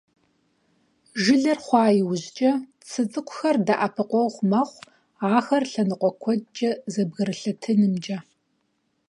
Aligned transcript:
Жылэр 1.23 1.59
хъуа 1.65 1.85
иужькӀэ 1.99 2.51
цы 2.89 3.01
цӀыкӀухэр 3.11 3.55
дэӀэпыкъуэгъу 3.65 4.47
мэхъу 4.49 4.83
ахэр 5.37 5.63
лъэныкъуэ 5.71 6.11
куэдкӀэ 6.21 6.71
зэбгрылъэтынымкӀэ. 6.93 8.17